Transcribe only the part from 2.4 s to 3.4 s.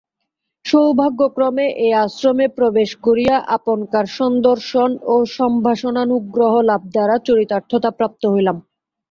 প্রবেশ করিয়া